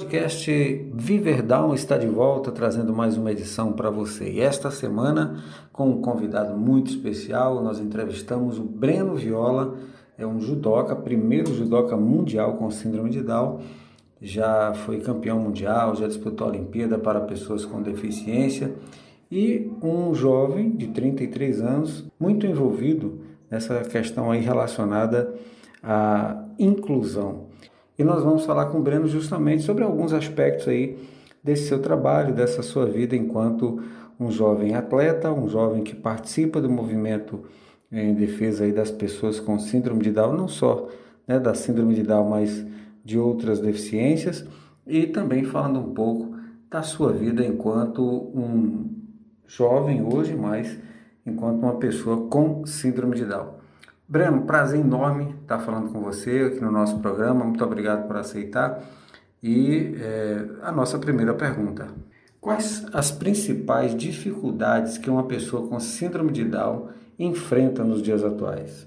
podcast 0.00 0.50
Viverdão 0.94 1.74
está 1.74 1.98
de 1.98 2.06
volta 2.06 2.50
trazendo 2.50 2.90
mais 2.90 3.18
uma 3.18 3.30
edição 3.30 3.74
para 3.74 3.90
você. 3.90 4.30
E 4.30 4.40
esta 4.40 4.70
semana, 4.70 5.44
com 5.70 5.90
um 5.90 6.00
convidado 6.00 6.56
muito 6.56 6.90
especial, 6.90 7.62
nós 7.62 7.78
entrevistamos 7.78 8.58
o 8.58 8.62
Breno 8.62 9.14
Viola, 9.14 9.76
é 10.16 10.26
um 10.26 10.40
judoca, 10.40 10.96
primeiro 10.96 11.54
judoca 11.54 11.98
mundial 11.98 12.54
com 12.54 12.70
síndrome 12.70 13.10
de 13.10 13.20
Down. 13.20 13.60
Já 14.22 14.72
foi 14.72 15.00
campeão 15.00 15.38
mundial, 15.38 15.94
já 15.94 16.08
disputou 16.08 16.46
a 16.46 16.50
Olimpíada 16.50 16.98
para 16.98 17.20
pessoas 17.20 17.66
com 17.66 17.82
deficiência 17.82 18.74
e 19.30 19.70
um 19.82 20.14
jovem 20.14 20.70
de 20.70 20.88
33 20.88 21.60
anos, 21.60 22.06
muito 22.18 22.46
envolvido 22.46 23.20
nessa 23.50 23.80
questão 23.82 24.30
aí 24.30 24.40
relacionada 24.40 25.34
à 25.82 26.42
inclusão. 26.58 27.50
E 28.00 28.02
nós 28.02 28.24
vamos 28.24 28.46
falar 28.46 28.64
com 28.70 28.78
o 28.78 28.82
Breno 28.82 29.06
justamente 29.06 29.62
sobre 29.62 29.84
alguns 29.84 30.14
aspectos 30.14 30.66
aí 30.68 30.96
desse 31.44 31.68
seu 31.68 31.82
trabalho, 31.82 32.34
dessa 32.34 32.62
sua 32.62 32.86
vida 32.86 33.14
enquanto 33.14 33.82
um 34.18 34.30
jovem 34.30 34.74
atleta, 34.74 35.30
um 35.30 35.46
jovem 35.50 35.84
que 35.84 35.94
participa 35.94 36.62
do 36.62 36.70
movimento 36.70 37.44
em 37.92 38.14
defesa 38.14 38.64
aí 38.64 38.72
das 38.72 38.90
pessoas 38.90 39.38
com 39.38 39.58
síndrome 39.58 40.02
de 40.02 40.12
Down, 40.12 40.32
não 40.32 40.48
só 40.48 40.88
né, 41.28 41.38
da 41.38 41.52
síndrome 41.52 41.94
de 41.94 42.02
Down, 42.02 42.26
mas 42.30 42.64
de 43.04 43.18
outras 43.18 43.60
deficiências, 43.60 44.46
e 44.86 45.06
também 45.06 45.44
falando 45.44 45.78
um 45.78 45.92
pouco 45.92 46.34
da 46.70 46.82
sua 46.82 47.12
vida 47.12 47.44
enquanto 47.44 48.02
um 48.02 48.96
jovem 49.46 50.02
hoje, 50.02 50.34
mas 50.34 50.74
enquanto 51.26 51.58
uma 51.58 51.76
pessoa 51.76 52.28
com 52.28 52.64
síndrome 52.64 53.16
de 53.16 53.26
Down. 53.26 53.59
Breno, 54.10 54.44
prazer 54.44 54.80
enorme 54.80 55.36
estar 55.40 55.60
falando 55.60 55.92
com 55.92 56.00
você 56.00 56.50
aqui 56.50 56.60
no 56.60 56.72
nosso 56.72 56.98
programa. 56.98 57.44
Muito 57.44 57.64
obrigado 57.64 58.08
por 58.08 58.16
aceitar. 58.16 58.80
E 59.40 59.94
é, 60.00 60.66
a 60.66 60.72
nossa 60.72 60.98
primeira 60.98 61.32
pergunta: 61.32 61.94
Quais 62.40 62.84
as 62.92 63.12
principais 63.12 63.96
dificuldades 63.96 64.98
que 64.98 65.08
uma 65.08 65.28
pessoa 65.28 65.68
com 65.68 65.78
síndrome 65.78 66.32
de 66.32 66.42
Down 66.42 66.90
enfrenta 67.20 67.84
nos 67.84 68.02
dias 68.02 68.24
atuais? 68.24 68.84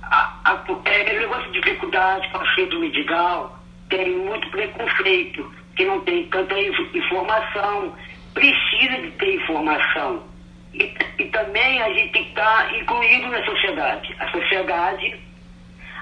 A, 0.00 0.40
a, 0.42 0.64
é, 0.86 1.18
negócio 1.18 1.52
de 1.52 1.60
dificuldade 1.60 2.26
com 2.32 2.38
a 2.38 2.54
síndrome 2.54 2.90
de 2.90 3.04
Down 3.04 3.50
tem 3.90 4.16
muito 4.16 4.50
preconceito, 4.50 5.52
que 5.76 5.84
não 5.84 6.00
tem 6.06 6.26
tanta 6.30 6.54
informação, 6.58 7.92
precisa 8.32 9.02
de 9.02 9.10
ter 9.18 9.34
informação 9.42 10.33
e, 10.74 10.94
e 11.18 11.24
também 11.26 11.82
a 11.82 11.88
gente 11.92 12.12
tem 12.12 12.24
que 12.24 12.30
estar 12.30 12.68
tá 12.68 12.76
incluído 12.76 13.28
na 13.28 13.44
sociedade. 13.44 14.14
A 14.18 14.30
sociedade 14.30 15.16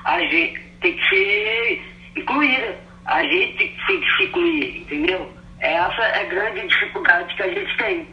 a 0.05 0.21
gente 0.21 0.61
tem 0.81 0.97
que 0.97 1.09
ser 1.09 1.83
incluída. 2.17 2.77
A 3.05 3.23
gente 3.23 3.57
tem 3.87 4.01
que 4.01 4.17
se 4.17 4.23
incluir, 4.25 4.81
entendeu? 4.83 5.31
Essa 5.59 6.03
é 6.03 6.23
a 6.23 6.25
grande 6.25 6.67
dificuldade 6.67 7.35
que 7.37 7.43
a 7.43 7.49
gente 7.53 7.77
tem. 7.77 8.09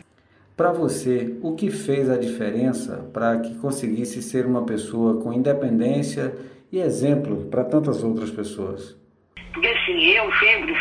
Para 0.55 0.71
você, 0.71 1.37
o 1.41 1.55
que 1.55 1.71
fez 1.71 2.09
a 2.09 2.17
diferença 2.17 3.09
para 3.13 3.39
que 3.39 3.55
conseguisse 3.59 4.21
ser 4.21 4.45
uma 4.45 4.65
pessoa 4.65 5.21
com 5.21 5.31
independência 5.31 6.35
e 6.71 6.79
exemplo 6.79 7.45
para 7.49 7.63
tantas 7.63 8.03
outras 8.03 8.29
pessoas? 8.29 8.97
Porque 9.53 9.67
assim, 9.67 10.03
eu 10.09 10.31
sempre 10.37 10.75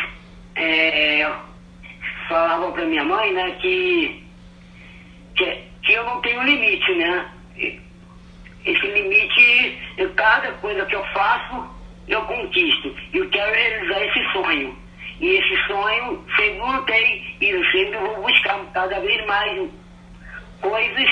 é, 0.56 1.30
falava 2.28 2.72
para 2.72 2.86
minha 2.86 3.04
mãe 3.04 3.32
né, 3.32 3.52
que, 3.60 4.24
que 5.36 5.67
que 5.82 5.92
eu 5.92 6.04
não 6.04 6.20
tenho 6.20 6.42
limite, 6.42 6.94
né? 6.94 7.30
Esse 8.64 8.86
limite, 8.86 9.78
cada 10.16 10.52
coisa 10.54 10.84
que 10.86 10.94
eu 10.94 11.04
faço, 11.06 11.68
eu 12.08 12.20
conquisto. 12.22 12.94
Eu 13.12 13.28
quero 13.30 13.52
realizar 13.54 14.04
esse 14.04 14.32
sonho. 14.32 14.78
E 15.20 15.26
esse 15.26 15.66
sonho 15.66 16.24
sempre 16.36 16.82
tem, 16.86 17.36
e 17.40 17.48
eu 17.48 17.64
sempre 17.72 17.98
vou 17.98 18.22
buscar 18.22 18.58
cada 18.72 19.00
vez 19.00 19.26
mais 19.26 19.68
coisas 20.60 21.10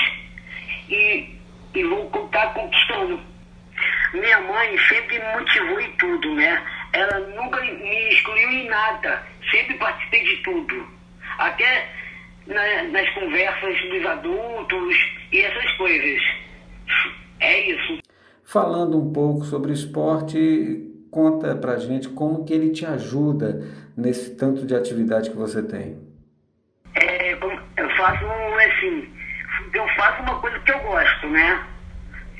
e, 0.89 1.35
e 1.75 1.83
vou 1.83 2.09
estar 2.25 2.53
conquistando. 2.53 3.19
Minha 4.13 4.39
mãe 4.41 4.77
sempre 4.87 5.19
me 5.19 5.25
motivou 5.33 5.79
em 5.81 5.91
tudo, 5.93 6.35
né? 6.35 6.63
Ela 6.93 7.19
nunca 7.19 7.61
me 7.61 8.09
excluiu 8.09 8.49
em 8.49 8.67
nada, 8.69 9.21
sempre 9.51 9.75
participei 9.75 10.23
de 10.23 10.37
tudo. 10.37 10.87
Até 11.37 11.89
na, 12.47 12.83
nas 12.91 13.09
conversas 13.13 13.89
dos 13.89 14.05
adultos 14.05 14.95
e 15.31 15.41
essas 15.41 15.71
coisas. 15.73 16.21
É 17.39 17.71
isso. 17.71 17.99
Falando 18.43 18.97
um 18.97 19.11
pouco 19.11 19.45
sobre 19.45 19.73
esporte, 19.73 20.87
conta 21.11 21.55
pra 21.55 21.77
gente 21.77 22.09
como 22.09 22.45
que 22.45 22.53
ele 22.53 22.71
te 22.71 22.85
ajuda 22.85 23.61
nesse 23.95 24.35
tanto 24.35 24.65
de 24.65 24.75
atividade 24.75 25.29
que 25.29 25.35
você 25.35 25.61
tem. 25.61 25.97
É, 26.95 27.33
eu 27.33 27.89
faço 27.97 28.25
assim, 28.25 29.09
eu 29.73 29.87
faço 29.89 30.23
uma 30.23 30.39
coisa 30.39 30.59
que 30.59 30.71
eu 30.71 30.79
gosto, 30.79 31.27
né? 31.27 31.65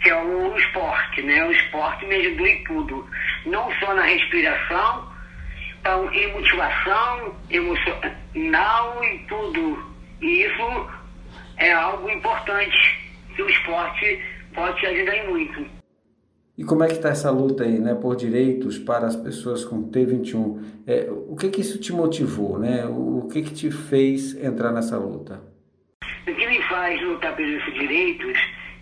Que 0.02 0.10
é 0.10 0.24
o 0.24 0.58
esporte, 0.58 1.22
né? 1.24 1.44
O 1.46 1.52
esporte 1.52 2.06
me 2.06 2.16
ajudou 2.16 2.48
em 2.48 2.64
tudo. 2.64 3.08
Não 3.46 3.72
só 3.80 3.94
na 3.94 4.04
respiração, 4.04 5.12
então, 5.80 6.12
em 6.12 6.34
motivação 6.34 7.36
emocional 7.50 9.04
e 9.04 9.20
tudo. 9.20 9.87
E 10.22 10.44
isso 10.44 10.90
é 11.58 11.72
algo 11.72 12.10
importante 12.10 12.76
que 13.36 13.42
o 13.42 13.50
esporte 13.50 14.20
pode 14.54 14.80
te 14.80 14.86
ajudar 14.88 15.28
muito. 15.28 15.66
E 16.58 16.64
como 16.64 16.84
é 16.84 16.88
que 16.88 16.94
está 16.94 17.10
essa 17.10 17.30
luta 17.30 17.64
aí, 17.64 17.78
né, 17.78 17.94
por 17.94 18.16
direitos 18.16 18.80
para 18.80 19.06
as 19.06 19.16
pessoas 19.16 19.64
com 19.64 19.92
T21? 19.92 20.64
É, 20.88 21.08
o 21.10 21.36
que 21.36 21.50
que 21.50 21.62
isso 21.62 21.80
te 21.80 21.94
motivou, 21.94 22.58
né? 22.58 22.84
O, 22.88 23.28
que 23.32 23.44
que 23.44 23.54
te 23.54 23.70
fez 23.70 24.36
entrar 24.44 24.72
nessa 24.72 24.98
luta? 24.98 25.40
O 26.28 26.34
que 26.34 26.48
me 26.48 26.62
faz 26.64 27.00
lutar 27.04 27.36
pelos 27.36 27.64
direitos, 27.74 28.38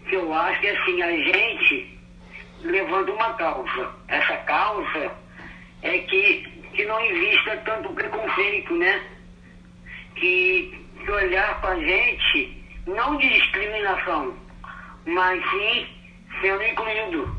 que 0.07 0.16
eu 0.16 0.31
acho 0.34 0.62
que 0.62 0.67
assim 0.67 1.02
a 1.02 1.12
gente 1.12 2.00
levando 2.63 3.12
uma 3.12 3.34
causa. 3.34 3.90
Essa 4.07 4.38
causa 4.38 5.12
é 5.81 5.97
que 6.00 6.56
que 6.75 6.85
não 6.85 7.00
exista 7.02 7.57
tanto 7.66 7.90
preconceito, 7.94 8.75
né? 8.75 9.02
Que 10.16 10.84
de 11.05 11.11
olhar 11.11 11.61
para 11.61 11.75
a 11.75 11.79
gente, 11.79 12.81
não 12.88 13.17
de 13.17 13.29
discriminação, 13.29 14.33
mas 15.05 15.41
sim 15.51 15.88
sendo 16.41 16.63
incluído. 16.63 17.35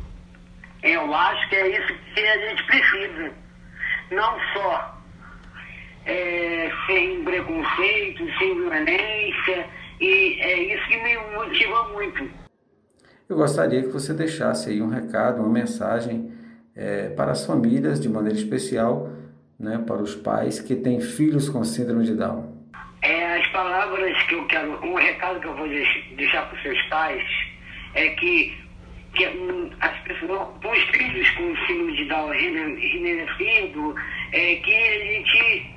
Eu 0.83 1.13
acho 1.13 1.49
que 1.49 1.57
é 1.57 1.69
isso 1.69 1.95
que 2.15 2.21
a 2.21 2.49
gente 2.49 2.65
precisa. 2.65 3.33
Não 4.13 4.39
só 4.53 5.03
é, 6.07 6.71
sem 6.87 7.25
preconceito, 7.25 8.25
sem 8.39 8.55
violência, 8.55 9.67
e 10.01 10.41
é 10.41 10.75
isso 10.75 10.87
que 10.87 11.03
me 11.03 11.17
motiva 11.35 11.89
muito. 11.89 12.31
Eu 13.29 13.37
gostaria 13.37 13.83
que 13.83 13.89
você 13.89 14.15
deixasse 14.15 14.71
aí 14.71 14.81
um 14.81 14.89
recado, 14.89 15.41
uma 15.41 15.49
mensagem 15.49 16.33
é, 16.77 17.09
para 17.09 17.33
as 17.33 17.45
famílias, 17.45 17.99
de 17.99 18.09
maneira 18.09 18.39
especial, 18.39 19.11
né, 19.59 19.83
para 19.85 20.01
os 20.01 20.15
pais 20.15 20.61
que 20.61 20.77
têm 20.77 21.01
filhos 21.01 21.49
com 21.49 21.65
síndrome 21.65 22.05
de 22.05 22.15
Down 22.15 22.56
palavras 23.57 24.23
que 24.25 24.35
eu 24.35 24.45
quero, 24.49 24.85
um 24.85 24.95
recado 24.97 25.41
que 25.41 25.47
eu 25.47 25.57
vou 25.57 25.67
deixar 25.67 26.43
para 26.43 26.57
os 26.57 26.63
seus 26.63 26.83
pais 26.89 27.27
é 27.95 28.11
que, 28.11 28.55
que 29.15 29.27
hum, 29.29 29.71
as 29.81 29.99
pessoas, 30.01 30.49
os 30.63 30.83
filhos 30.91 31.31
com 31.31 31.57
síndrome 31.67 31.97
de 31.97 32.05
Down 32.05 32.29
remerecido, 32.29 33.95
é 34.33 34.57
que 34.57 34.75
a 34.75 35.05
gente 35.07 35.71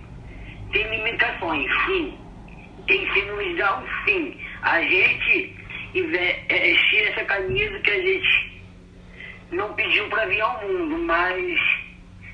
tem 0.74 0.90
limitações, 0.90 1.72
sim. 1.86 2.18
Tem 2.86 3.14
síndrome 3.14 3.46
de 3.46 3.56
Down, 3.56 3.84
sim. 4.04 4.38
A 4.62 4.82
gente 4.82 5.56
vestir 5.94 6.98
é, 6.98 7.10
essa 7.12 7.24
camisa 7.24 7.80
que 7.80 7.92
a 7.92 8.02
gente 8.02 8.62
não 9.52 9.74
pediu 9.76 10.06
para 10.10 10.26
vir 10.26 10.42
ao 10.42 10.68
mundo, 10.68 10.98
mas, 10.98 11.58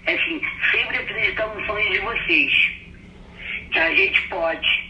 assim, 0.08 0.42
sempre 0.72 0.98
acreditamos 0.98 1.58
nos 1.58 1.68
sonhos 1.68 1.94
de 1.94 2.00
vocês. 2.00 2.72
Que 3.72 3.78
a 3.80 3.94
gente 3.94 4.28
pode 4.30 4.85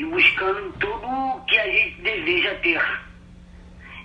e 0.00 0.04
buscando 0.06 0.72
tudo 0.78 1.06
o 1.06 1.44
que 1.44 1.58
a 1.58 1.66
gente 1.66 2.00
deseja 2.00 2.54
ter. 2.62 2.80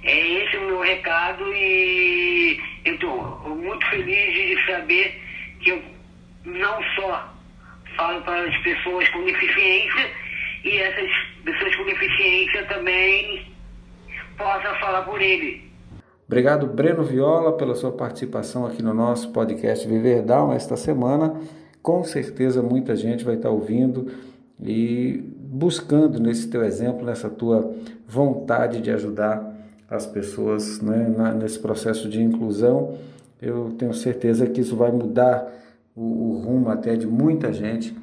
É 0.04 0.44
esse 0.44 0.58
o 0.58 0.66
meu 0.66 0.82
recado 0.82 1.44
e 1.54 2.60
eu 2.84 2.96
estou 2.96 3.56
muito 3.56 3.86
feliz 3.88 4.34
de 4.34 4.66
saber 4.66 5.22
que 5.62 5.70
eu 5.70 5.82
não 6.44 6.84
só 6.96 7.34
falo 7.96 8.22
para 8.24 8.44
as 8.44 8.58
pessoas 8.58 9.08
com 9.10 9.24
deficiência 9.24 10.12
e 10.66 10.78
essas 10.80 11.10
pessoas 11.46 11.76
com 11.78 11.86
deficiência 11.86 12.66
também 12.66 13.48
possam 14.38 14.76
falar 14.76 15.04
por 15.04 15.22
ele. 15.22 15.64
Obrigado, 16.28 16.68
Breno 16.68 17.06
Viola, 17.06 17.56
pela 17.56 17.74
sua 17.74 17.94
participação 17.94 18.66
aqui 18.66 18.82
no 18.82 18.94
nosso 18.94 19.32
podcast 19.32 19.88
Viver 19.88 20.24
Down 20.24 20.52
esta 20.52 20.76
semana. 20.76 21.40
Com 21.82 22.04
certeza 22.04 22.62
muita 22.62 22.98
gente 22.98 23.24
vai 23.24 23.36
estar 23.36 23.50
ouvindo 23.50 24.12
e 24.62 25.24
buscando 25.48 26.20
nesse 26.20 26.48
teu 26.48 26.64
exemplo, 26.64 27.06
nessa 27.06 27.30
tua 27.30 27.74
vontade 28.08 28.82
de 28.82 28.92
ajudar 28.92 29.54
as 29.90 30.06
pessoas 30.06 30.82
né, 30.82 31.14
na, 31.16 31.34
nesse 31.34 31.60
processo 31.60 32.10
de 32.10 32.22
inclusão. 32.22 32.96
Eu 33.42 33.74
tenho 33.78 33.94
certeza 33.94 34.48
que 34.48 34.62
isso 34.62 34.76
vai 34.76 34.92
mudar 34.92 35.48
o, 35.96 36.02
o 36.02 36.40
rumo 36.40 36.70
até 36.70 36.96
de 36.96 37.06
muita 37.06 37.54
gente 37.54 37.96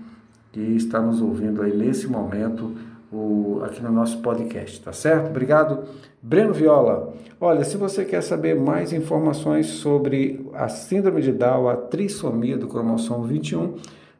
que 0.52 0.60
está 0.60 1.00
nos 1.00 1.20
ouvindo 1.20 1.62
aí 1.62 1.76
nesse 1.76 2.06
momento 2.06 2.76
o, 3.12 3.60
aqui 3.64 3.82
no 3.82 3.92
nosso 3.92 4.18
podcast, 4.18 4.80
tá 4.80 4.92
certo? 4.92 5.28
Obrigado, 5.28 5.84
Breno 6.22 6.54
Viola. 6.54 7.12
Olha, 7.40 7.64
se 7.64 7.76
você 7.76 8.04
quer 8.04 8.22
saber 8.22 8.54
mais 8.54 8.92
informações 8.92 9.66
sobre 9.66 10.48
a 10.54 10.68
síndrome 10.68 11.20
de 11.20 11.32
Down, 11.32 11.68
a 11.68 11.76
trissomia 11.76 12.56
do 12.56 12.68
cromossomo 12.68 13.24
21, 13.24 13.74